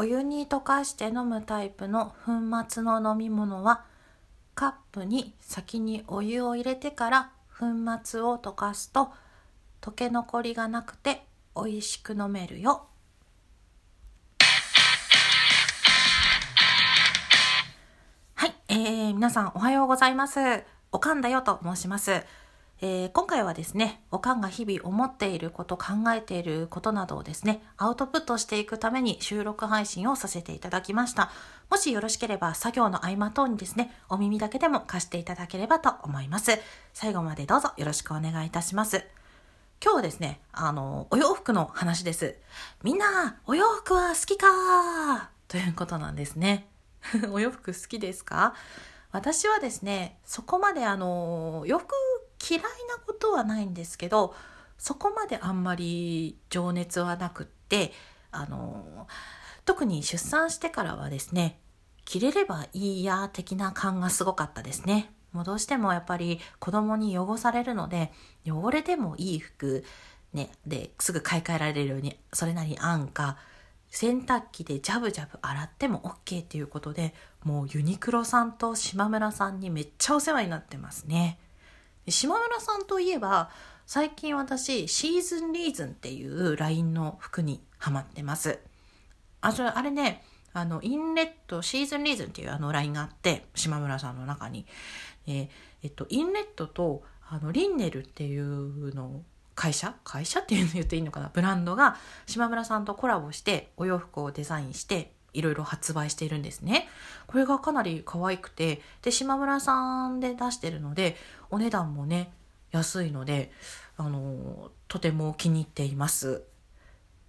[0.00, 2.32] お湯に溶かして飲むタイプの粉
[2.66, 3.84] 末の飲み物は
[4.54, 7.66] カップに先にお湯を入れてから粉
[8.02, 9.10] 末を溶かすと
[9.82, 12.86] 溶け残りがなくて美味しく飲めるよ。
[18.36, 20.64] はい、えー、皆さんおはようございます。
[20.92, 22.24] おかんだよと申します。
[22.82, 25.84] えー、今回はですね、おかんが日々思っていること、考
[26.16, 31.30] えていることなどをですね、アウトプットしていくために収録配信をさせていただきました。
[31.68, 36.58] もしよろしければ作業の合間等にですね、お耳だけでも貸していただければと思います。
[36.94, 39.04] 最後までどうぞよろしくお願いいたします。
[39.82, 42.38] 今日はですね、あの、お洋服の話です。
[42.82, 45.28] みんな、お洋服は好きか？
[45.48, 46.66] ということなんですね。
[47.30, 48.54] お洋服好きですか？
[49.12, 51.94] 私はですね、そこまであの、洋服
[52.50, 52.68] 嫌いな
[53.06, 54.34] ことはないんですけど
[54.76, 57.92] そこまであんまり情熱はなくって
[58.32, 59.06] あの
[59.64, 61.60] 特に出産してからはですね
[62.04, 65.12] 着れればいいや的な感がすごかったですね。
[65.32, 68.10] もうどうしてもやっぱり子供に汚されるので
[68.44, 69.84] 汚れてもいい服、
[70.32, 73.36] ね、ですぐ買い替えられるようにそれなりに安価
[73.90, 81.38] 洗濯機でジャブジャブ洗っても OK っていうことでもうユニクロさんと島村さんにめっちゃお世話になってますね。
[82.08, 83.50] 島村さんといえば
[83.86, 88.58] 最近私シーズンリーズンっていうラインの服にハマってます。
[89.40, 94.66] あそれあれねあのインレットシーズンリーズンっていうあのラインがあって島村さんの中に、
[95.26, 95.48] え、
[95.82, 99.22] えっと、インレットとあのリンネルっていうの
[99.54, 99.94] 会社？
[100.04, 101.30] 会社っていうの言っていいのかな？
[101.32, 106.88] ブランドが島村さんとコラボしてお洋服をデザインしていろいろ発売しているんですね。
[107.26, 111.16] これがかなり可愛くて、で、島村さんで出してるので、
[111.50, 112.32] お値段もね、
[112.72, 113.52] 安いので、
[113.96, 116.42] あの、とても気に入っています。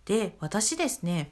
[0.06, 1.32] で、私ですね、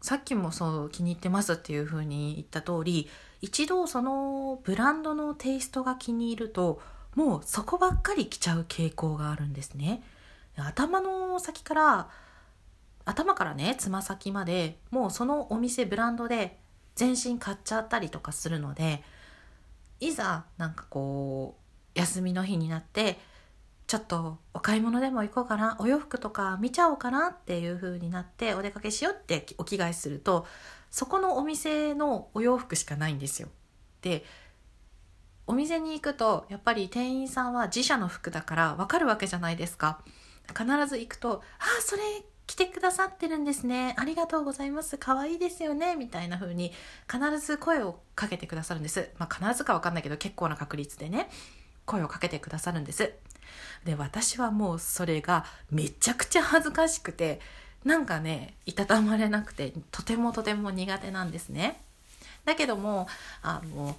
[0.00, 3.08] さっきもそう気に入ってますっていうふうに言った通り、
[3.40, 6.80] 一度そのブランドのテイストが気に入ると、
[7.14, 10.02] もうそこばっかり着ちゃう傾向があるんですね。
[10.56, 12.08] 頭の先から
[13.08, 16.58] 頭からねつま先までもうそのお店ブランドで
[16.94, 19.02] 全身買っちゃったりとかするので
[19.98, 21.56] いざなんかこ
[21.94, 23.18] う休みの日になって
[23.86, 30.46] ちょっとお買い物でも行こうかなお洋服とか見ちゃおうかなっていう風になってお出かけしようってお着替えすると
[30.90, 33.48] そこのお店のお洋服しかないんですよ。
[34.02, 34.24] で
[35.46, 40.02] お店に行くとやっぱり店員さんは自社の服だからわかるわけじゃないですか。
[40.48, 42.02] 必ず行くと「ああそれ
[42.48, 43.94] 来てくださってるんですね。
[43.98, 44.96] ありがとうございます。
[44.96, 45.96] 可愛いですよね。
[45.96, 46.72] みたいな風に
[47.06, 49.10] 必ず声をかけてくださるんです。
[49.18, 51.28] まあ、必ずかわかんないけど結構な確率でね、
[51.84, 53.12] 声をかけてくださるんです。
[53.84, 57.38] で、私はもうそれがめちゃくちゃ恥ずかしくて、
[57.84, 61.82] なんかね、いたたまれなくて、とてもとても苦手なんですね。
[62.46, 63.08] だけども、
[63.42, 63.94] あの、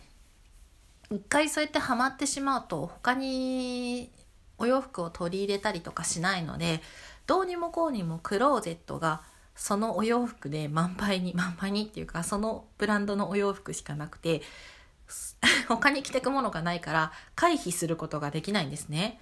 [1.11, 4.09] 一回そうやってハマってしまうと他に
[4.57, 6.81] お洋服を取り入れたりとかしないので
[7.29, 9.21] どうにもこうにもクローゼットが
[9.55, 14.41] そのお洋服で満杯に満杯にっていうかそのブランドのお洋服しかなくて
[15.69, 19.21] 他に着てくものがないから回避することができないんですね。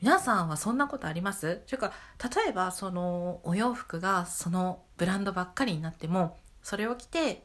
[0.00, 1.56] 皆さんはそんなことあります？
[1.66, 1.92] というか
[2.32, 7.44] 例えばそのお洋服がそのブランドばっかりになってもそれを着て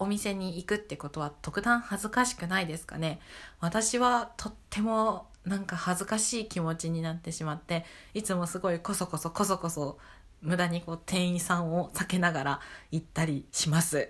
[0.00, 3.20] お店に行くってことは特段恥ずかしくないですかね？
[3.60, 7.84] 私はとってもなんか恥ずかしい気持ちになってしまって
[8.14, 9.98] いつもすごいこそこそこそこそ
[10.42, 13.96] 無駄にこう店員さんを避けながら行ったりします。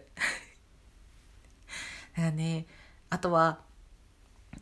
[2.17, 2.67] だからね
[3.09, 3.61] あとは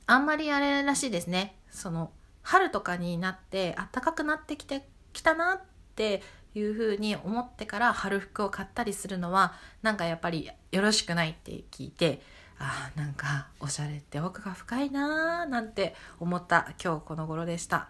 [0.06, 2.12] あんまりあれらしいですねその
[2.42, 5.60] 春とかになって暖かくなってきてきたなっ
[5.96, 6.22] て
[6.54, 12.22] いうふうに思ってから春服を買ったりするのはなんかやっぱりよろしくないって聞いて
[12.58, 17.88] あなんかおしゃれって奥が深いなーなんて思った今日この頃でした。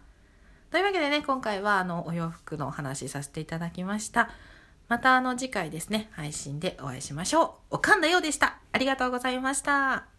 [0.70, 4.30] というわけでね今回はあのお洋服のお話しさせていただきました。
[4.88, 7.76] またあの次回ですね配信でお会いしましょう。
[7.76, 8.59] おかんだようでした。
[8.72, 10.17] ありがとうございました。